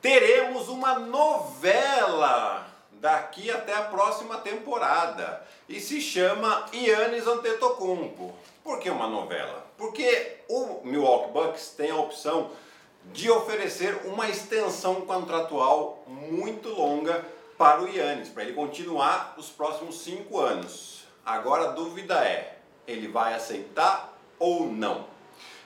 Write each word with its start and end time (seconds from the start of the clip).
teremos 0.00 0.68
uma 0.68 0.98
novela 0.98 2.66
daqui 2.92 3.50
até 3.50 3.74
a 3.74 3.82
próxima 3.82 4.38
temporada 4.38 5.42
e 5.68 5.80
se 5.80 6.00
chama 6.00 6.66
Yannis 6.72 7.26
Antetokounmpo. 7.26 8.34
Por 8.62 8.80
que 8.80 8.90
uma 8.90 9.06
novela? 9.06 9.66
Porque 9.76 10.38
o 10.48 10.80
Milwaukee 10.84 11.32
Bucks 11.32 11.68
tem 11.76 11.90
a 11.90 11.96
opção 11.96 12.50
de 13.12 13.30
oferecer 13.30 14.02
uma 14.04 14.28
extensão 14.28 15.02
contratual 15.02 16.02
muito 16.06 16.68
longa 16.68 17.24
para 17.56 17.82
o 17.82 17.88
Yannis, 17.88 18.28
para 18.28 18.44
ele 18.44 18.52
continuar 18.52 19.34
os 19.36 19.48
próximos 19.48 20.00
cinco 20.00 20.38
anos. 20.38 21.04
Agora 21.24 21.70
a 21.70 21.72
dúvida 21.72 22.14
é, 22.24 22.58
ele 22.86 23.08
vai 23.08 23.34
aceitar 23.34 24.16
ou 24.38 24.66
não? 24.66 25.06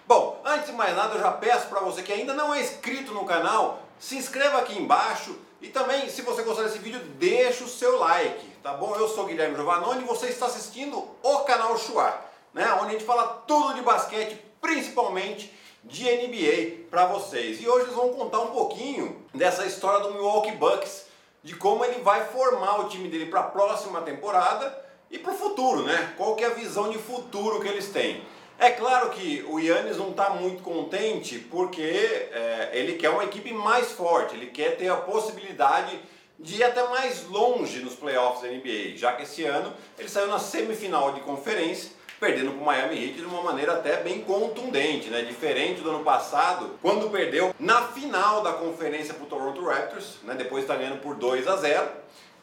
Bom, 0.07 0.41
antes 0.45 0.67
de 0.67 0.73
mais 0.73 0.97
nada 0.97 1.15
eu 1.15 1.21
já 1.21 1.31
peço 1.31 1.69
para 1.69 1.81
você 1.81 2.03
que 2.03 2.13
ainda 2.13 2.35
não 2.35 2.53
é 2.53 2.61
inscrito 2.61 3.13
no 3.13 3.25
canal, 3.25 3.82
se 4.03 4.17
inscreva 4.17 4.59
aqui 4.59 4.77
embaixo 4.77 5.39
e 5.61 5.69
também, 5.69 6.11
se 6.11 6.23
você 6.23 6.43
gostar 6.43 6.65
desse 6.65 6.81
vídeo, 6.81 6.99
deixa 7.21 7.63
o 7.63 7.69
seu 7.69 8.01
like, 8.01 8.45
tá 8.61 8.73
bom? 8.73 8.97
Eu 8.97 9.09
sou 9.09 9.27
Guilherme 9.27 9.55
Giovanoni 9.55 10.03
e 10.03 10.05
você 10.05 10.27
está 10.27 10.47
assistindo 10.47 11.09
o 11.23 11.39
canal 11.45 11.79
Chua, 11.79 12.13
né? 12.53 12.69
Onde 12.81 12.87
a 12.89 12.91
gente 12.99 13.05
fala 13.05 13.45
tudo 13.47 13.75
de 13.75 13.81
basquete, 13.81 14.37
principalmente 14.61 15.55
de 15.85 16.03
NBA 16.03 16.89
para 16.91 17.07
vocês. 17.07 17.63
E 17.63 17.69
hoje 17.69 17.85
eles 17.85 17.95
vão 17.95 18.13
contar 18.13 18.41
um 18.41 18.49
pouquinho 18.49 19.25
dessa 19.33 19.65
história 19.65 20.01
do 20.01 20.15
Milwaukee 20.15 20.57
Bucks, 20.57 21.07
de 21.45 21.55
como 21.55 21.85
ele 21.85 22.03
vai 22.03 22.27
formar 22.27 22.81
o 22.81 22.89
time 22.89 23.09
dele 23.09 23.27
para 23.27 23.39
a 23.39 23.45
próxima 23.45 24.01
temporada 24.01 24.85
e 25.13 25.19
para 25.19 25.33
o 25.33 25.37
futuro, 25.37 25.85
né? 25.85 26.13
Qual 26.17 26.35
que 26.35 26.43
é 26.43 26.49
a 26.49 26.55
visão 26.55 26.91
de 26.91 26.99
futuro 26.99 27.61
que 27.61 27.69
eles 27.69 27.91
têm? 27.91 28.25
É 28.63 28.71
claro 28.71 29.11
que 29.11 29.45
o 29.49 29.59
Yannis 29.59 29.97
não 29.97 30.11
está 30.11 30.31
muito 30.31 30.63
contente 30.63 31.37
porque 31.51 31.83
é, 31.83 32.71
ele 32.73 32.93
quer 32.93 33.11
uma 33.11 33.25
equipe 33.25 33.53
mais 33.53 33.91
forte, 33.91 34.37
ele 34.37 34.47
quer 34.47 34.77
ter 34.77 34.89
a 34.89 34.95
possibilidade 34.95 35.99
de 36.39 36.59
ir 36.59 36.63
até 36.63 36.89
mais 36.89 37.27
longe 37.27 37.81
nos 37.81 37.97
playoffs 37.97 38.43
da 38.43 38.47
NBA, 38.47 38.97
já 38.97 39.15
que 39.15 39.25
esse 39.25 39.43
ano 39.43 39.75
ele 39.99 40.09
saiu 40.09 40.29
na 40.29 40.39
semifinal 40.39 41.11
de 41.11 41.23
conferência 41.23 41.91
perdendo 42.21 42.53
para 42.53 42.61
o 42.61 42.65
Miami 42.65 43.05
Heat 43.05 43.15
de 43.15 43.25
uma 43.25 43.43
maneira 43.43 43.73
até 43.73 43.97
bem 43.97 44.21
contundente, 44.21 45.11
né? 45.11 45.23
Diferente 45.23 45.81
do 45.81 45.91
ano 45.91 46.05
passado, 46.05 46.79
quando 46.81 47.11
perdeu 47.11 47.53
na 47.59 47.89
final 47.89 48.45
da 48.45 48.53
conferência 48.53 49.13
para 49.13 49.25
o 49.25 49.27
Toronto 49.27 49.65
Raptors, 49.65 50.19
né? 50.23 50.37
Depois 50.37 50.63
está 50.63 50.77
ganhando 50.77 51.01
por 51.01 51.17
2 51.17 51.49
a 51.49 51.57
0 51.57 51.89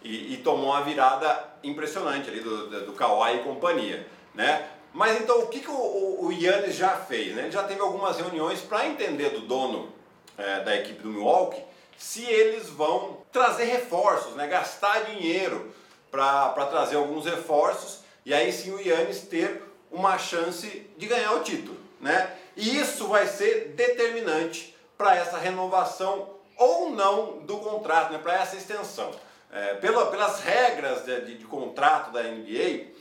e, 0.03 0.33
e, 0.33 0.37
tomou 0.43 0.71
uma 0.71 0.81
virada 0.81 1.45
impressionante 1.63 2.29
ali 2.29 2.41
do, 2.41 2.67
do, 2.67 2.85
do 2.87 2.91
Kawhi 2.91 3.37
e 3.37 3.43
companhia, 3.43 4.05
né? 4.35 4.67
Mas 4.93 5.21
então 5.21 5.39
o 5.39 5.47
que, 5.47 5.59
que 5.59 5.69
o, 5.69 6.31
Yannis 6.31 6.75
já 6.75 6.89
fez? 6.89 7.35
Né? 7.35 7.43
Ele 7.43 7.51
já 7.51 7.63
teve 7.63 7.81
algumas 7.81 8.17
reuniões 8.17 8.61
para 8.61 8.87
entender 8.87 9.29
do 9.29 9.41
dono 9.41 9.91
é, 10.37 10.61
da 10.61 10.75
equipe 10.75 11.01
do 11.03 11.09
Milwaukee 11.09 11.63
se 11.97 12.25
eles 12.25 12.69
vão 12.69 13.17
trazer 13.31 13.65
reforços, 13.65 14.33
né? 14.35 14.47
gastar 14.47 15.05
dinheiro 15.05 15.73
para 16.09 16.65
trazer 16.65 16.95
alguns 16.95 17.25
reforços 17.25 17.99
e 18.25 18.33
aí 18.33 18.51
sim 18.51 18.71
o 18.71 18.79
Yannis 18.79 19.21
ter 19.21 19.61
uma 19.91 20.17
chance 20.17 20.87
de 20.97 21.05
ganhar 21.07 21.33
o 21.33 21.43
título, 21.43 21.77
né? 21.99 22.31
E 22.55 22.77
isso 22.77 23.07
vai 23.07 23.25
ser 23.25 23.73
determinante 23.75 24.75
para 24.97 25.15
essa 25.15 25.37
renovação 25.37 26.29
ou 26.57 26.91
não 26.91 27.39
do 27.39 27.57
contrato, 27.57 28.11
né? 28.11 28.19
Para 28.19 28.35
essa 28.35 28.55
extensão. 28.55 29.11
É, 29.51 29.75
pela, 29.75 30.11
pelas 30.11 30.41
regras 30.41 31.05
de, 31.05 31.21
de, 31.21 31.37
de, 31.39 31.45
contrato 31.45 32.11
da 32.11 32.21
NBA, 32.21 32.91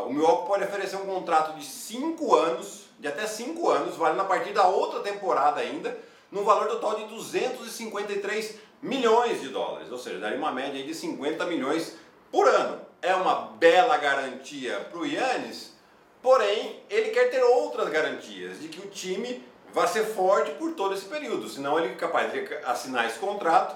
o 0.00 0.12
Milwaukee 0.12 0.46
pode 0.46 0.64
oferecer 0.64 0.96
um 0.96 1.06
contrato 1.06 1.56
de 1.58 1.64
5 1.64 2.34
anos, 2.34 2.86
de 2.98 3.08
até 3.08 3.26
5 3.26 3.68
anos, 3.68 3.96
valendo 3.96 4.20
a 4.22 4.24
partir 4.24 4.52
da 4.52 4.66
outra 4.66 5.00
temporada 5.00 5.60
ainda, 5.60 5.98
no 6.30 6.44
valor 6.44 6.68
total 6.68 6.96
de 6.96 7.04
253 7.06 8.56
milhões 8.80 9.40
de 9.40 9.48
dólares, 9.48 9.90
ou 9.92 9.98
seja, 9.98 10.18
daria 10.18 10.38
uma 10.38 10.50
média 10.50 10.82
de 10.82 10.94
50 10.94 11.44
milhões 11.46 11.96
por 12.30 12.48
ano. 12.48 12.80
É 13.00 13.14
uma 13.14 13.52
bela 13.58 13.96
garantia 13.96 14.80
para 14.90 14.98
o 14.98 15.06
Yannis, 15.06 15.72
Porém, 16.22 16.80
ele 16.88 17.10
quer 17.10 17.30
ter 17.30 17.42
outras 17.42 17.88
garantias 17.88 18.60
de 18.60 18.68
que 18.68 18.78
o 18.78 18.88
time 18.88 19.44
vai 19.74 19.88
ser 19.88 20.04
forte 20.04 20.52
por 20.52 20.72
todo 20.74 20.94
esse 20.94 21.06
período, 21.06 21.48
senão 21.48 21.78
ele 21.78 21.92
é 21.92 21.96
capaz 21.96 22.32
de 22.32 22.54
assinar 22.64 23.06
esse 23.06 23.18
contrato. 23.18 23.74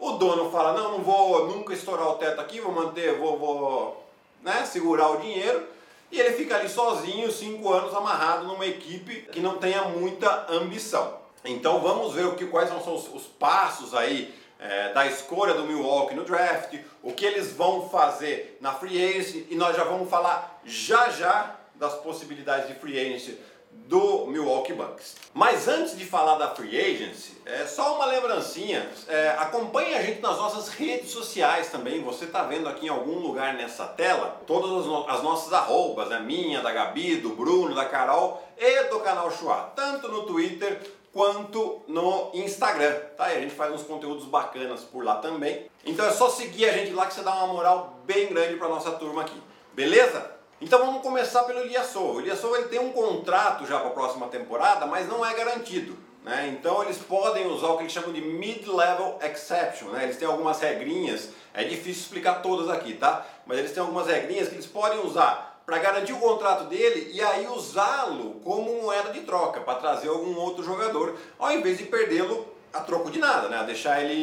O 0.00 0.12
dono 0.12 0.50
fala: 0.50 0.72
Não, 0.72 0.92
não 0.92 1.04
vou 1.04 1.46
nunca 1.46 1.74
estourar 1.74 2.08
o 2.08 2.14
teto 2.14 2.40
aqui, 2.40 2.58
vou 2.58 2.72
manter, 2.72 3.18
vou, 3.18 3.38
vou 3.38 4.03
né, 4.44 4.64
segurar 4.64 5.08
o 5.08 5.16
dinheiro. 5.16 5.66
E 6.12 6.20
ele 6.20 6.32
fica 6.36 6.56
ali 6.56 6.68
sozinho, 6.68 7.32
cinco 7.32 7.72
anos 7.72 7.92
amarrado 7.92 8.44
numa 8.44 8.66
equipe 8.66 9.22
que 9.32 9.40
não 9.40 9.56
tenha 9.56 9.82
muita 9.84 10.46
ambição. 10.48 11.18
Então 11.44 11.80
vamos 11.80 12.14
ver 12.14 12.26
o 12.26 12.36
que, 12.36 12.46
quais 12.46 12.68
são 12.68 12.94
os, 12.94 13.08
os 13.12 13.24
passos 13.24 13.94
aí 13.94 14.32
é, 14.60 14.92
da 14.92 15.06
escolha 15.06 15.54
do 15.54 15.64
Milwaukee 15.64 16.14
no 16.14 16.24
draft, 16.24 16.74
o 17.02 17.12
que 17.12 17.24
eles 17.24 17.52
vão 17.52 17.88
fazer 17.88 18.56
na 18.60 18.72
free 18.72 19.02
agency 19.02 19.46
e 19.50 19.56
nós 19.56 19.76
já 19.76 19.84
vamos 19.84 20.08
falar 20.08 20.60
já 20.64 21.10
já 21.10 21.56
das 21.74 21.94
possibilidades 21.94 22.68
de 22.68 22.74
free 22.74 22.98
agency 22.98 23.38
do 23.86 24.26
Milwaukee 24.26 24.72
Bucks. 24.72 25.16
Mas 25.32 25.68
antes 25.68 25.96
de 25.96 26.04
falar 26.04 26.36
da 26.36 26.54
free 26.54 26.78
agency, 26.78 27.36
é 27.44 27.66
só 27.66 27.96
uma 27.96 28.06
lembrancinha. 28.06 28.88
É, 29.06 29.30
acompanhe 29.38 29.94
a 29.94 30.02
gente 30.02 30.20
nas 30.20 30.36
nossas 30.38 30.68
redes 30.68 31.10
sociais 31.10 31.70
também. 31.70 32.02
Você 32.02 32.24
está 32.24 32.44
vendo 32.44 32.68
aqui 32.68 32.86
em 32.86 32.88
algum 32.88 33.18
lugar 33.18 33.54
nessa 33.54 33.86
tela 33.86 34.40
todas 34.46 34.70
as, 35.08 35.22
nossas 35.22 35.52
arrobas, 35.52 36.08
né? 36.08 36.20
minha, 36.20 36.60
da 36.60 36.72
Gabi, 36.72 37.16
do 37.16 37.30
Bruno, 37.30 37.74
da 37.74 37.84
Carol 37.84 38.42
e 38.56 38.84
do 38.84 39.00
canal 39.00 39.30
Chua, 39.30 39.72
tanto 39.76 40.08
no 40.08 40.22
Twitter 40.22 40.80
quanto 41.12 41.82
no 41.86 42.32
Instagram, 42.34 42.92
tá? 43.16 43.32
E 43.32 43.36
a 43.36 43.40
gente 43.40 43.54
faz 43.54 43.72
uns 43.72 43.84
conteúdos 43.84 44.24
bacanas 44.24 44.80
por 44.80 45.04
lá 45.04 45.16
também. 45.16 45.70
Então 45.84 46.04
é 46.04 46.10
só 46.10 46.28
seguir 46.28 46.68
a 46.68 46.72
gente 46.72 46.92
lá 46.92 47.06
que 47.06 47.14
você 47.14 47.22
dá 47.22 47.32
uma 47.36 47.52
moral 47.52 48.00
bem 48.04 48.26
grande 48.28 48.56
para 48.56 48.68
nossa 48.68 48.90
turma 48.92 49.22
aqui. 49.22 49.40
Beleza? 49.72 50.34
Então 50.64 50.78
vamos 50.78 51.02
começar 51.02 51.42
pelo 51.42 51.60
Ilyasova. 51.66 52.14
O 52.14 52.20
Ilyasova 52.22 52.56
ele 52.56 52.68
tem 52.68 52.80
um 52.80 52.90
contrato 52.90 53.66
já 53.66 53.78
para 53.78 53.88
a 53.88 53.92
próxima 53.92 54.28
temporada, 54.28 54.86
mas 54.86 55.06
não 55.06 55.24
é 55.24 55.34
garantido. 55.34 55.94
Né? 56.24 56.56
Então 56.58 56.82
eles 56.82 56.96
podem 56.96 57.46
usar 57.46 57.66
o 57.66 57.76
que 57.76 57.82
eles 57.82 57.92
chamam 57.92 58.14
de 58.14 58.22
mid-level 58.22 59.18
exception. 59.20 59.88
Né? 59.88 60.04
Eles 60.04 60.16
têm 60.16 60.26
algumas 60.26 60.58
regrinhas, 60.58 61.28
é 61.52 61.64
difícil 61.64 62.04
explicar 62.04 62.40
todas 62.40 62.70
aqui, 62.70 62.94
tá? 62.94 63.26
Mas 63.44 63.58
eles 63.58 63.72
têm 63.72 63.82
algumas 63.82 64.06
regrinhas 64.06 64.48
que 64.48 64.54
eles 64.54 64.64
podem 64.64 65.00
usar 65.00 65.60
para 65.66 65.76
garantir 65.76 66.14
o 66.14 66.18
contrato 66.18 66.64
dele 66.64 67.10
e 67.12 67.20
aí 67.20 67.46
usá-lo 67.46 68.40
como 68.42 68.80
moeda 68.80 69.12
de 69.12 69.20
troca 69.20 69.60
para 69.60 69.78
trazer 69.78 70.08
algum 70.08 70.34
outro 70.34 70.64
jogador, 70.64 71.14
ao 71.38 71.52
invés 71.52 71.76
de 71.76 71.84
perdê-lo 71.84 72.48
a 72.72 72.80
troco 72.80 73.10
de 73.10 73.18
nada, 73.18 73.50
né? 73.50 73.62
Deixar 73.64 74.02
ele, 74.02 74.14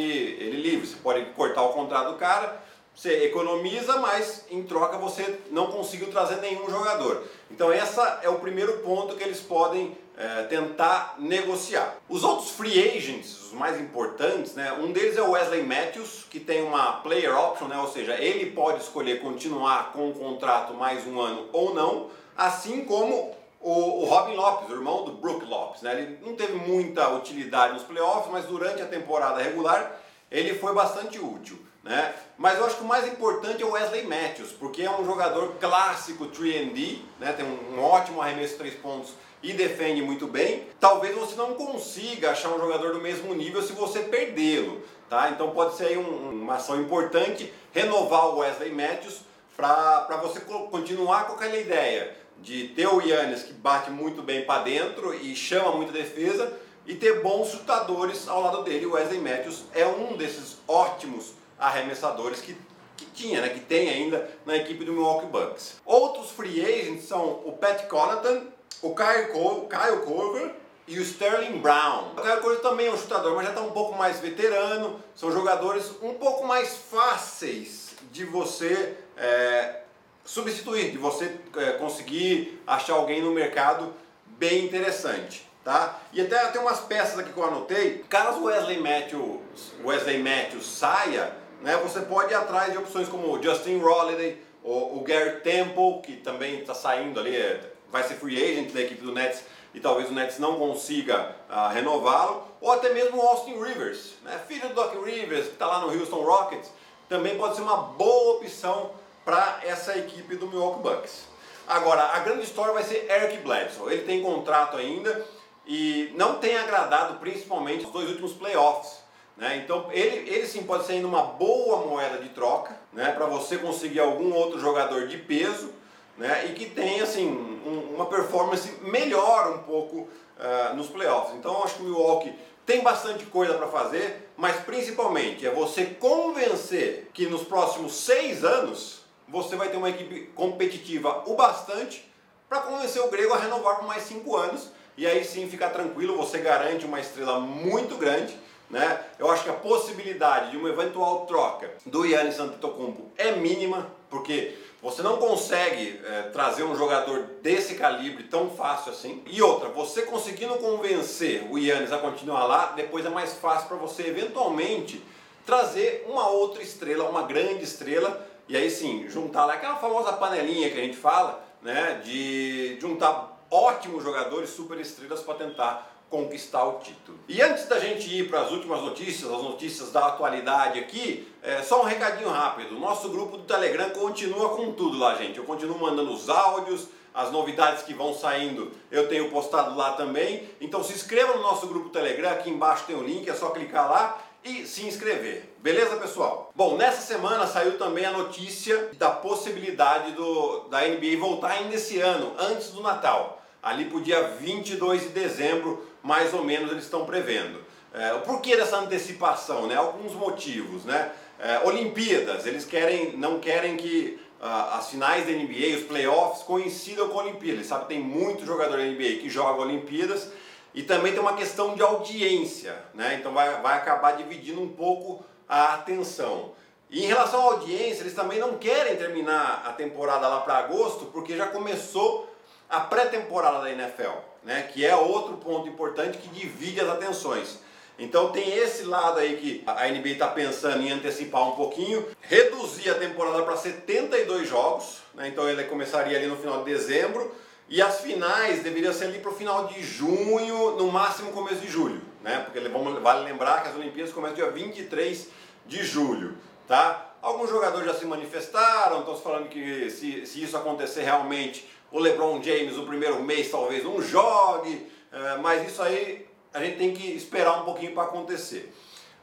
ele 0.43 0.59
livre. 0.59 0.87
Você 0.87 0.95
pode 1.03 1.23
cortar 1.35 1.61
o 1.61 1.69
contrato 1.69 2.13
do 2.13 2.17
cara 2.17 2.70
você 2.95 3.23
economiza, 3.25 3.97
mas 3.97 4.45
em 4.49 4.63
troca 4.63 4.97
você 4.97 5.39
não 5.49 5.67
conseguiu 5.67 6.11
trazer 6.11 6.41
nenhum 6.41 6.69
jogador. 6.69 7.23
Então 7.49 7.73
esse 7.73 7.99
é 8.21 8.29
o 8.29 8.39
primeiro 8.39 8.79
ponto 8.79 9.15
que 9.15 9.23
eles 9.23 9.39
podem 9.39 9.97
é, 10.17 10.43
tentar 10.43 11.15
negociar. 11.17 11.95
Os 12.07 12.23
outros 12.23 12.51
free 12.51 12.95
agents, 12.95 13.47
os 13.47 13.53
mais 13.53 13.79
importantes, 13.79 14.53
né, 14.53 14.71
um 14.73 14.91
deles 14.91 15.17
é 15.17 15.21
o 15.21 15.31
Wesley 15.31 15.63
Matthews, 15.63 16.25
que 16.29 16.39
tem 16.39 16.61
uma 16.61 16.93
player 16.93 17.35
option, 17.35 17.67
né, 17.67 17.77
ou 17.79 17.87
seja, 17.87 18.15
ele 18.19 18.51
pode 18.51 18.81
escolher 18.81 19.21
continuar 19.21 19.91
com 19.93 20.09
o 20.09 20.13
contrato 20.13 20.73
mais 20.73 21.07
um 21.07 21.19
ano 21.19 21.49
ou 21.51 21.73
não, 21.73 22.09
assim 22.37 22.85
como 22.85 23.35
o, 23.59 24.03
o 24.03 24.05
Robin 24.05 24.35
Lopes, 24.35 24.69
o 24.69 24.73
irmão 24.73 25.05
do 25.05 25.13
Brook 25.13 25.45
Lopes. 25.45 25.81
Né, 25.81 25.93
ele 25.93 26.19
não 26.21 26.35
teve 26.35 26.53
muita 26.53 27.09
utilidade 27.09 27.73
nos 27.73 27.83
playoffs, 27.83 28.31
mas 28.31 28.45
durante 28.45 28.81
a 28.81 28.85
temporada 28.85 29.41
regular 29.41 29.99
ele 30.31 30.55
foi 30.55 30.73
bastante 30.73 31.19
útil. 31.19 31.59
Né? 31.83 32.13
Mas 32.37 32.59
eu 32.59 32.65
acho 32.65 32.77
que 32.77 32.83
o 32.83 32.87
mais 32.87 33.07
importante 33.07 33.63
é 33.63 33.65
o 33.65 33.71
Wesley 33.71 34.05
Matthews, 34.05 34.51
porque 34.51 34.83
é 34.83 34.91
um 34.91 35.03
jogador 35.03 35.55
clássico 35.59 36.27
3D, 36.27 36.99
né? 37.19 37.33
tem 37.33 37.45
um, 37.45 37.81
ótimo 37.83 38.21
arremesso 38.21 38.53
de 38.53 38.59
3 38.59 38.75
pontos 38.75 39.13
e 39.41 39.53
defende 39.53 40.01
muito 40.01 40.27
bem. 40.27 40.67
Talvez 40.79 41.15
você 41.15 41.35
não 41.35 41.55
consiga 41.55 42.31
achar 42.31 42.49
um 42.49 42.59
jogador 42.59 42.93
do 42.93 43.01
mesmo 43.01 43.33
nível 43.33 43.61
se 43.63 43.73
você 43.73 44.01
perdê-lo. 44.01 44.81
Tá? 45.09 45.29
Então 45.31 45.49
pode 45.51 45.75
ser 45.75 45.97
um, 45.97 46.29
uma 46.29 46.55
ação 46.55 46.79
importante 46.79 47.51
renovar 47.73 48.27
o 48.27 48.37
Wesley 48.37 48.71
Matthews 48.71 49.21
para 49.57 50.17
você 50.21 50.39
continuar 50.39 51.27
com 51.27 51.33
aquela 51.33 51.57
ideia 51.57 52.15
de 52.39 52.69
ter 52.69 52.87
o 52.87 53.01
Yannis 53.01 53.43
que 53.43 53.53
bate 53.53 53.91
muito 53.91 54.21
bem 54.21 54.45
para 54.45 54.63
dentro 54.63 55.13
e 55.13 55.35
chama 55.35 55.71
muita 55.71 55.91
defesa 55.91 56.51
e 56.85 56.95
ter 56.95 57.21
bons 57.21 57.51
chutadores 57.51 58.27
ao 58.27 58.41
lado 58.41 58.63
dele. 58.63 58.85
O 58.85 58.93
Wesley 58.93 59.19
Matthews 59.19 59.63
é 59.73 59.85
um 59.85 60.17
desses 60.17 60.57
ótimos 60.67 61.33
arremessadores 61.59 62.41
que, 62.41 62.57
que 62.97 63.05
tinha, 63.05 63.41
né, 63.41 63.49
que 63.49 63.59
tem 63.59 63.89
ainda 63.89 64.29
na 64.45 64.55
equipe 64.55 64.83
do 64.83 64.93
Milwaukee 64.93 65.27
Bucks. 65.27 65.75
Outros 65.85 66.31
free 66.31 66.63
agents 66.63 67.05
são 67.05 67.41
o 67.45 67.53
Pat 67.53 67.87
Connaughton, 67.87 68.47
o 68.81 68.95
Kyle, 68.95 69.27
Col 69.31 69.67
Kyle 69.67 70.01
Corver 70.05 70.55
e 70.87 70.97
o 70.97 71.01
Sterling 71.01 71.59
Brown. 71.59 72.13
O 72.17 72.21
Kyle 72.21 72.41
Corver 72.41 72.61
também 72.61 72.87
é 72.87 72.91
um 72.91 72.97
chutador, 72.97 73.35
mas 73.35 73.45
já 73.45 73.51
está 73.51 73.61
um 73.61 73.71
pouco 73.71 73.97
mais 73.97 74.19
veterano. 74.19 74.99
São 75.15 75.31
jogadores 75.31 75.91
um 76.01 76.15
pouco 76.15 76.45
mais 76.47 76.75
fáceis 76.75 77.91
de 78.11 78.25
você 78.25 78.97
é, 79.15 79.81
substituir, 80.25 80.91
de 80.91 80.97
você 80.97 81.37
é, 81.55 81.73
conseguir 81.73 82.61
achar 82.65 82.93
alguém 82.93 83.21
no 83.21 83.31
mercado 83.31 83.93
bem 84.25 84.65
interessante. 84.65 85.50
Tá? 85.63 85.99
E 86.13 86.21
até 86.21 86.47
tem 86.47 86.61
umas 86.61 86.79
peças 86.81 87.17
aqui 87.19 87.31
que 87.31 87.37
eu 87.37 87.45
anotei. 87.45 88.03
Caso 88.09 88.43
Wesley 88.43 88.79
Matthews, 88.79 89.39
Wesley 89.83 90.19
Matthews 90.19 90.65
saia, 90.65 91.33
né, 91.61 91.77
você 91.77 92.01
pode 92.01 92.31
ir 92.31 92.35
atrás 92.35 92.71
de 92.71 92.77
opções 92.77 93.07
como 93.07 93.41
Justin 93.41 93.81
Holiday, 93.81 94.41
o, 94.63 94.97
o 94.97 95.03
Gary 95.03 95.41
Temple, 95.41 96.01
que 96.03 96.17
também 96.17 96.59
está 96.59 96.73
saindo 96.73 97.19
ali, 97.19 97.35
é, 97.35 97.71
vai 97.91 98.03
ser 98.03 98.15
free 98.15 98.41
agent 98.41 98.71
da 98.71 98.81
equipe 98.81 99.03
do 99.03 99.11
Nets 99.11 99.43
e 99.73 99.79
talvez 99.79 100.09
o 100.09 100.13
Nets 100.13 100.37
não 100.37 100.57
consiga 100.57 101.35
uh, 101.49 101.73
renová-lo, 101.73 102.45
ou 102.59 102.71
até 102.71 102.93
mesmo 102.93 103.17
o 103.17 103.21
Austin 103.21 103.61
Rivers, 103.61 104.13
né, 104.23 104.39
filho 104.47 104.67
do 104.69 104.75
Doc 104.75 104.93
Rivers, 105.03 105.45
que 105.45 105.53
está 105.53 105.65
lá 105.65 105.79
no 105.79 105.87
Houston 105.87 106.21
Rockets, 106.21 106.69
também 107.07 107.37
pode 107.37 107.55
ser 107.55 107.61
uma 107.61 107.77
boa 107.77 108.37
opção 108.37 108.91
para 109.23 109.61
essa 109.63 109.97
equipe 109.97 110.35
do 110.35 110.47
Milwaukee 110.47 110.81
Bucks. 110.81 111.25
Agora, 111.67 112.01
a 112.01 112.19
grande 112.19 112.43
história 112.43 112.73
vai 112.73 112.83
ser 112.83 113.09
Eric 113.09 113.37
Bledsoe. 113.37 113.93
Ele 113.93 114.03
tem 114.03 114.21
contrato 114.21 114.77
ainda 114.77 115.25
e 115.73 116.11
não 116.17 116.35
tem 116.35 116.57
agradado 116.57 117.17
principalmente 117.19 117.85
os 117.85 117.91
dois 117.93 118.09
últimos 118.09 118.33
playoffs. 118.33 118.97
Né? 119.37 119.63
Então 119.63 119.87
ele, 119.93 120.29
ele 120.29 120.45
sim 120.45 120.63
pode 120.63 120.85
ser 120.85 120.93
ainda 120.93 121.07
uma 121.07 121.23
boa 121.23 121.87
moeda 121.87 122.17
de 122.17 122.27
troca 122.27 122.77
né? 122.91 123.13
para 123.13 123.25
você 123.25 123.57
conseguir 123.57 124.01
algum 124.01 124.33
outro 124.33 124.59
jogador 124.59 125.07
de 125.07 125.17
peso 125.17 125.71
né? 126.17 126.47
e 126.47 126.53
que 126.53 126.65
tenha 126.65 127.03
assim, 127.03 127.25
um, 127.25 127.95
uma 127.95 128.05
performance 128.07 128.69
melhor 128.81 129.53
um 129.53 129.59
pouco 129.59 130.09
uh, 130.37 130.75
nos 130.75 130.87
playoffs. 130.87 131.37
Então 131.37 131.63
acho 131.63 131.75
que 131.75 131.83
o 131.83 131.85
Milwaukee 131.85 132.35
tem 132.65 132.81
bastante 132.81 133.25
coisa 133.27 133.53
para 133.53 133.67
fazer, 133.67 134.29
mas 134.35 134.57
principalmente 134.57 135.47
é 135.47 135.51
você 135.51 135.85
convencer 135.85 137.09
que 137.13 137.27
nos 137.27 137.43
próximos 137.45 137.93
seis 137.93 138.43
anos 138.43 139.05
você 139.25 139.55
vai 139.55 139.69
ter 139.69 139.77
uma 139.77 139.89
equipe 139.89 140.33
competitiva 140.35 141.23
o 141.27 141.33
bastante 141.33 142.11
para 142.49 142.59
convencer 142.59 143.01
o 143.01 143.09
grego 143.09 143.33
a 143.33 143.37
renovar 143.37 143.77
por 143.77 143.87
mais 143.87 144.03
cinco 144.03 144.35
anos 144.35 144.69
e 144.97 145.07
aí 145.07 145.23
sim 145.23 145.49
ficar 145.49 145.69
tranquilo, 145.69 146.17
você 146.17 146.39
garante 146.39 146.85
uma 146.85 146.99
estrela 146.99 147.39
muito 147.39 147.95
grande. 147.97 148.35
Né? 148.69 149.01
Eu 149.19 149.29
acho 149.29 149.43
que 149.43 149.49
a 149.49 149.53
possibilidade 149.53 150.51
de 150.51 150.57
uma 150.57 150.69
eventual 150.69 151.25
troca 151.25 151.69
do 151.85 152.05
Yannis 152.05 152.39
Antetokounmpo 152.39 153.11
é 153.17 153.33
mínima, 153.33 153.91
porque 154.09 154.57
você 154.81 155.01
não 155.01 155.17
consegue 155.17 155.99
é, 156.05 156.21
trazer 156.29 156.63
um 156.63 156.75
jogador 156.75 157.23
desse 157.41 157.75
calibre 157.75 158.23
tão 158.23 158.49
fácil 158.49 158.93
assim. 158.93 159.21
E 159.27 159.41
outra, 159.41 159.67
você 159.69 160.03
conseguindo 160.03 160.55
convencer 160.55 161.45
o 161.51 161.57
Yannis 161.59 161.91
a 161.91 161.97
continuar 161.97 162.45
lá, 162.45 162.71
depois 162.75 163.05
é 163.05 163.09
mais 163.09 163.33
fácil 163.33 163.67
para 163.67 163.77
você 163.77 164.03
eventualmente 164.03 165.03
trazer 165.45 166.05
uma 166.07 166.29
outra 166.29 166.63
estrela, 166.63 167.09
uma 167.09 167.23
grande 167.23 167.63
estrela, 167.63 168.25
e 168.47 168.55
aí 168.55 168.71
sim, 168.71 169.05
juntar 169.09 169.45
lá 169.45 169.53
aquela 169.53 169.75
famosa 169.75 170.13
panelinha 170.13 170.69
que 170.69 170.79
a 170.79 170.83
gente 170.83 170.97
fala, 170.97 171.45
né, 171.61 172.01
de 172.03 172.77
juntar 172.79 173.30
ótimos 173.51 174.03
jogadores, 174.03 174.49
super 174.49 174.79
estrelas 174.79 175.19
para 175.21 175.35
tentar 175.35 175.91
conquistar 176.09 176.65
o 176.65 176.79
título. 176.79 177.17
E 177.27 177.41
antes 177.41 177.65
da 177.67 177.79
gente 177.79 178.13
ir 178.13 178.29
para 178.29 178.41
as 178.41 178.51
últimas 178.51 178.81
notícias, 178.81 179.31
as 179.31 179.43
notícias 179.43 179.91
da 179.91 180.07
atualidade 180.07 180.79
aqui, 180.79 181.27
é, 181.41 181.61
só 181.61 181.81
um 181.81 181.85
recadinho 181.85 182.29
rápido. 182.29 182.77
Nosso 182.77 183.09
grupo 183.09 183.37
do 183.37 183.43
Telegram 183.43 183.89
continua 183.91 184.49
com 184.49 184.73
tudo 184.73 184.97
lá, 184.97 185.15
gente. 185.15 185.37
Eu 185.37 185.45
continuo 185.45 185.79
mandando 185.79 186.11
os 186.11 186.29
áudios, 186.29 186.87
as 187.13 187.31
novidades 187.31 187.83
que 187.83 187.93
vão 187.93 188.13
saindo, 188.13 188.71
eu 188.89 189.07
tenho 189.07 189.29
postado 189.29 189.75
lá 189.75 189.93
também. 189.93 190.49
Então 190.59 190.83
se 190.83 190.93
inscreva 190.93 191.33
no 191.33 191.41
nosso 191.41 191.65
grupo 191.67 191.89
Telegram, 191.89 192.31
aqui 192.31 192.49
embaixo 192.49 192.85
tem 192.85 192.95
o 192.95 192.99
um 192.99 193.03
link, 193.03 193.29
é 193.29 193.33
só 193.33 193.49
clicar 193.49 193.89
lá 193.89 194.21
e 194.43 194.65
se 194.65 194.85
inscrever. 194.85 195.53
Beleza, 195.59 195.95
pessoal? 195.97 196.51
Bom, 196.53 196.75
nessa 196.75 197.01
semana 197.01 197.47
saiu 197.47 197.77
também 197.77 198.05
a 198.05 198.11
notícia 198.11 198.89
da 198.97 199.11
possibilidade 199.11 200.11
do, 200.13 200.67
da 200.69 200.81
NBA 200.81 201.17
voltar 201.19 201.51
ainda 201.51 201.75
esse 201.75 201.99
ano, 201.99 202.33
antes 202.37 202.71
do 202.71 202.81
Natal 202.81 203.40
ali 203.61 203.85
para 203.85 203.97
o 203.97 204.01
dia 204.01 204.21
22 204.39 205.03
de 205.03 205.09
dezembro, 205.09 205.85
mais 206.01 206.33
ou 206.33 206.43
menos, 206.43 206.71
eles 206.71 206.83
estão 206.83 207.05
prevendo. 207.05 207.59
É, 207.93 208.13
o 208.13 208.21
porquê 208.21 208.55
dessa 208.55 208.77
antecipação? 208.77 209.67
Né? 209.67 209.75
Alguns 209.75 210.13
motivos. 210.13 210.85
Né? 210.85 211.11
É, 211.39 211.61
Olimpíadas, 211.65 212.45
eles 212.45 212.65
querem, 212.65 213.17
não 213.17 213.39
querem 213.39 213.77
que 213.77 214.19
uh, 214.39 214.75
as 214.75 214.89
finais 214.89 215.25
da 215.25 215.31
NBA, 215.31 215.77
os 215.77 215.83
playoffs, 215.83 216.43
coincidam 216.43 217.09
com 217.09 217.19
a 217.19 217.23
Olimpíada. 217.23 217.57
Eles 217.57 217.67
sabem 217.67 217.87
que 217.87 217.93
tem 217.93 218.03
muito 218.03 218.45
jogador 218.45 218.77
da 218.77 218.83
NBA 218.83 219.19
que 219.21 219.29
joga 219.29 219.61
Olimpíadas 219.61 220.31
e 220.73 220.83
também 220.83 221.11
tem 221.11 221.21
uma 221.21 221.35
questão 221.35 221.75
de 221.75 221.81
audiência, 221.81 222.77
né? 222.93 223.17
então 223.19 223.33
vai, 223.33 223.61
vai 223.61 223.77
acabar 223.77 224.13
dividindo 224.13 224.61
um 224.61 224.69
pouco 224.69 225.23
a 225.47 225.73
atenção. 225.73 226.53
E 226.89 227.03
em 227.03 227.07
relação 227.07 227.41
à 227.41 227.43
audiência, 227.53 228.03
eles 228.03 228.13
também 228.13 228.39
não 228.39 228.57
querem 228.57 228.95
terminar 228.95 229.63
a 229.65 229.73
temporada 229.73 230.27
lá 230.27 230.41
para 230.41 230.57
agosto, 230.57 231.05
porque 231.05 231.35
já 231.35 231.47
começou 231.47 232.29
a 232.71 232.79
pré-temporada 232.79 233.59
da 233.59 233.69
NFL, 233.69 234.17
né, 234.43 234.69
que 234.71 234.85
é 234.85 234.95
outro 234.95 235.35
ponto 235.37 235.67
importante 235.67 236.17
que 236.17 236.29
divide 236.29 236.79
as 236.79 236.87
atenções. 236.87 237.59
Então 237.99 238.31
tem 238.31 238.57
esse 238.57 238.83
lado 238.83 239.19
aí 239.19 239.37
que 239.37 239.63
a 239.67 239.87
NBA 239.89 240.09
está 240.11 240.27
pensando 240.27 240.81
em 240.81 240.89
antecipar 240.89 241.47
um 241.49 241.51
pouquinho, 241.51 242.07
reduzir 242.21 242.89
a 242.89 242.95
temporada 242.95 243.43
para 243.43 243.57
72 243.57 244.47
jogos, 244.47 244.99
né, 245.13 245.27
então 245.27 245.47
ele 245.49 245.65
começaria 245.65 246.17
ali 246.17 246.27
no 246.27 246.37
final 246.37 246.63
de 246.63 246.71
dezembro, 246.71 247.35
e 247.67 247.81
as 247.81 248.01
finais 248.01 248.63
deveriam 248.63 248.93
ser 248.93 249.05
ali 249.05 249.19
para 249.19 249.31
o 249.31 249.35
final 249.35 249.67
de 249.67 249.83
junho, 249.83 250.77
no 250.77 250.91
máximo 250.91 251.31
começo 251.31 251.61
de 251.61 251.67
julho, 251.67 252.01
né, 252.23 252.39
porque 252.45 252.59
vale 252.69 253.25
lembrar 253.25 253.63
que 253.63 253.69
as 253.69 253.75
Olimpíadas 253.75 254.13
começam 254.13 254.35
dia 254.35 254.49
23 254.49 255.27
de 255.67 255.83
julho, 255.83 256.37
tá? 256.67 257.09
Alguns 257.21 257.49
jogadores 257.49 257.85
já 257.85 257.93
se 257.93 258.05
manifestaram, 258.05 259.01
estão 259.01 259.15
falando 259.15 259.47
que 259.47 259.89
se, 259.91 260.25
se 260.25 260.43
isso 260.43 260.57
acontecer 260.57 261.03
realmente 261.03 261.69
o 261.91 261.99
LeBron 261.99 262.41
James 262.41 262.77
o 262.77 262.85
primeiro 262.85 263.21
mês 263.21 263.51
talvez 263.51 263.83
não 263.83 264.01
jogue, 264.01 264.89
é, 265.11 265.37
mas 265.37 265.69
isso 265.69 265.81
aí 265.81 266.25
a 266.53 266.63
gente 266.63 266.77
tem 266.77 266.93
que 266.93 267.15
esperar 267.15 267.61
um 267.61 267.65
pouquinho 267.65 267.93
para 267.93 268.03
acontecer. 268.03 268.73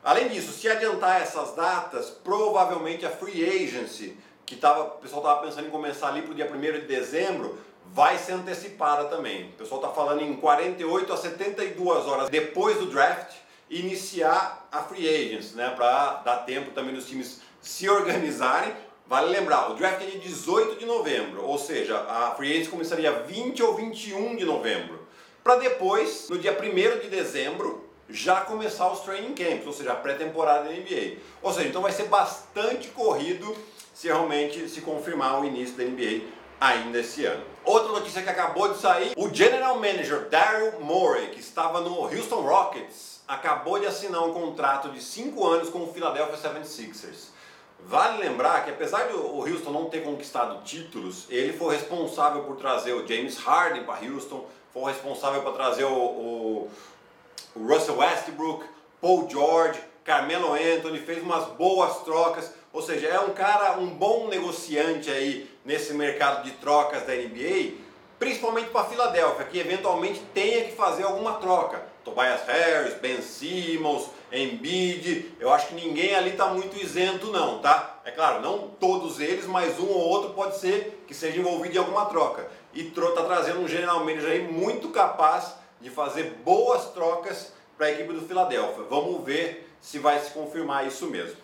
Além 0.02 0.28
disso, 0.28 0.52
se 0.52 0.68
adiantar 0.68 1.20
essas 1.20 1.54
datas, 1.54 2.08
provavelmente 2.10 3.04
a 3.04 3.10
free 3.10 3.44
agency, 3.44 4.16
que 4.46 4.56
tava, 4.56 4.84
o 4.84 4.90
pessoal 4.92 5.20
estava 5.20 5.42
pensando 5.42 5.66
em 5.66 5.70
começar 5.70 6.08
ali 6.08 6.22
para 6.22 6.32
o 6.32 6.34
dia 6.34 6.50
1 6.50 6.60
de 6.60 6.86
dezembro, 6.86 7.58
vai 7.92 8.16
ser 8.16 8.32
antecipada 8.32 9.04
também. 9.04 9.48
O 9.48 9.52
pessoal 9.52 9.80
está 9.80 9.92
falando 9.92 10.22
em 10.22 10.34
48 10.36 11.12
a 11.12 11.16
72 11.16 12.06
horas 12.06 12.28
depois 12.28 12.78
do 12.78 12.86
draft, 12.86 13.34
iniciar 13.68 14.66
a 14.72 14.82
free 14.82 15.06
agency, 15.06 15.54
né, 15.54 15.70
para 15.76 16.14
dar 16.24 16.36
tempo 16.38 16.70
também 16.70 16.94
dos 16.94 17.06
times 17.06 17.40
se 17.60 17.88
organizarem 17.88 18.72
Vale 19.08 19.30
lembrar, 19.30 19.70
o 19.70 19.74
draft 19.74 20.02
é 20.02 20.04
de 20.04 20.18
18 20.18 20.78
de 20.78 20.84
novembro, 20.84 21.42
ou 21.42 21.56
seja, 21.56 21.98
a 21.98 22.34
free 22.36 22.52
agency 22.52 22.68
começaria 22.68 23.10
20 23.10 23.62
ou 23.62 23.74
21 23.74 24.36
de 24.36 24.44
novembro. 24.44 25.00
Para 25.42 25.56
depois, 25.56 26.28
no 26.28 26.38
dia 26.38 26.52
1 26.52 27.00
de 27.00 27.08
dezembro, 27.08 27.88
já 28.10 28.42
começar 28.42 28.92
os 28.92 29.00
training 29.00 29.32
camps, 29.32 29.66
ou 29.66 29.72
seja, 29.72 29.92
a 29.92 29.96
pré-temporada 29.96 30.64
da 30.64 30.74
NBA. 30.74 31.16
Ou 31.40 31.50
seja, 31.50 31.68
então 31.68 31.80
vai 31.80 31.90
ser 31.90 32.04
bastante 32.04 32.88
corrido 32.88 33.56
se 33.94 34.08
realmente 34.08 34.68
se 34.68 34.82
confirmar 34.82 35.40
o 35.40 35.44
início 35.46 35.74
da 35.74 35.84
NBA 35.84 36.26
ainda 36.60 37.00
esse 37.00 37.24
ano. 37.24 37.42
Outra 37.64 37.92
notícia 37.92 38.20
que 38.20 38.28
acabou 38.28 38.68
de 38.74 38.78
sair, 38.78 39.14
o 39.16 39.32
General 39.34 39.76
Manager 39.76 40.28
Daryl 40.28 40.80
Morey, 40.80 41.28
que 41.28 41.40
estava 41.40 41.80
no 41.80 42.02
Houston 42.02 42.42
Rockets, 42.42 43.22
acabou 43.26 43.80
de 43.80 43.86
assinar 43.86 44.22
um 44.22 44.34
contrato 44.34 44.90
de 44.90 45.00
5 45.02 45.46
anos 45.46 45.70
com 45.70 45.82
o 45.82 45.90
Philadelphia 45.94 46.36
76ers. 46.36 47.37
Vale 47.80 48.18
lembrar 48.18 48.64
que 48.64 48.70
apesar 48.70 49.08
de 49.08 49.14
o 49.14 49.40
Houston 49.40 49.70
não 49.70 49.88
ter 49.88 50.02
conquistado 50.02 50.62
títulos, 50.62 51.26
ele 51.30 51.52
foi 51.52 51.76
responsável 51.76 52.42
por 52.42 52.56
trazer 52.56 52.92
o 52.92 53.06
James 53.06 53.38
Harden 53.38 53.84
para 53.84 54.04
Houston, 54.04 54.46
foi 54.72 54.92
responsável 54.92 55.42
por 55.42 55.52
trazer 55.54 55.84
o, 55.84 55.94
o, 55.94 56.70
o 57.54 57.66
Russell 57.66 57.96
Westbrook, 57.96 58.64
Paul 59.00 59.28
George, 59.30 59.80
Carmelo 60.04 60.52
Anthony, 60.54 60.98
fez 60.98 61.22
umas 61.22 61.46
boas 61.52 62.02
trocas, 62.02 62.52
ou 62.72 62.82
seja, 62.82 63.06
é 63.08 63.20
um 63.20 63.30
cara, 63.30 63.78
um 63.78 63.88
bom 63.88 64.28
negociante 64.28 65.10
aí 65.10 65.50
nesse 65.64 65.94
mercado 65.94 66.44
de 66.44 66.52
trocas 66.52 67.06
da 67.06 67.14
NBA, 67.14 67.74
principalmente 68.18 68.70
para 68.70 68.82
a 68.82 68.84
Filadélfia, 68.84 69.46
que 69.46 69.58
eventualmente 69.58 70.20
tenha 70.34 70.64
que 70.64 70.72
fazer 70.72 71.04
alguma 71.04 71.34
troca. 71.34 71.87
Tobias 72.04 72.46
Harris, 72.46 72.94
Ben 72.94 73.20
Simmons, 73.20 74.08
Embiid, 74.32 75.34
eu 75.40 75.50
acho 75.50 75.68
que 75.68 75.74
ninguém 75.74 76.14
ali 76.14 76.30
está 76.30 76.46
muito 76.46 76.76
isento 76.76 77.28
não, 77.28 77.60
tá? 77.60 78.00
É 78.04 78.10
claro, 78.10 78.40
não 78.42 78.68
todos 78.80 79.20
eles, 79.20 79.46
mas 79.46 79.78
um 79.78 79.88
ou 79.88 80.00
outro 80.00 80.30
pode 80.34 80.58
ser 80.58 81.04
que 81.06 81.14
seja 81.14 81.38
envolvido 81.38 81.74
em 81.74 81.78
alguma 81.78 82.06
troca. 82.06 82.48
E 82.74 82.82
está 82.88 83.24
trazendo 83.24 83.60
um 83.60 83.68
general 83.68 84.00
manager 84.00 84.30
aí 84.30 84.42
muito 84.42 84.90
capaz 84.90 85.54
de 85.80 85.90
fazer 85.90 86.38
boas 86.44 86.86
trocas 86.92 87.52
para 87.76 87.86
a 87.86 87.90
equipe 87.92 88.12
do 88.12 88.22
Philadelphia. 88.22 88.84
Vamos 88.88 89.24
ver 89.24 89.70
se 89.80 89.98
vai 89.98 90.18
se 90.20 90.30
confirmar 90.30 90.86
isso 90.86 91.06
mesmo. 91.06 91.36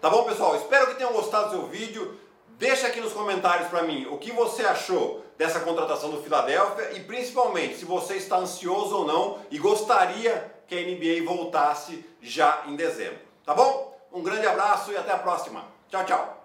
Tá 0.00 0.08
bom, 0.08 0.24
pessoal? 0.24 0.56
Espero 0.56 0.88
que 0.88 0.94
tenham 0.94 1.12
gostado 1.12 1.46
do 1.46 1.50
seu 1.50 1.66
vídeo. 1.66 2.16
Deixa 2.58 2.86
aqui 2.86 3.02
nos 3.02 3.12
comentários 3.12 3.68
para 3.68 3.82
mim 3.82 4.06
o 4.10 4.16
que 4.16 4.32
você 4.32 4.64
achou 4.64 5.22
dessa 5.36 5.60
contratação 5.60 6.10
do 6.10 6.22
Philadelphia 6.22 6.92
e 6.96 7.00
principalmente 7.00 7.76
se 7.76 7.84
você 7.84 8.14
está 8.14 8.38
ansioso 8.38 8.96
ou 8.96 9.06
não 9.06 9.38
e 9.50 9.58
gostaria 9.58 10.54
que 10.66 10.74
a 10.74 10.80
NBA 10.80 11.26
voltasse 11.26 12.02
já 12.22 12.62
em 12.66 12.74
dezembro. 12.74 13.18
Tá 13.44 13.52
bom? 13.52 13.94
Um 14.10 14.22
grande 14.22 14.46
abraço 14.46 14.90
e 14.90 14.96
até 14.96 15.12
a 15.12 15.18
próxima. 15.18 15.64
Tchau, 15.90 16.04
tchau. 16.06 16.36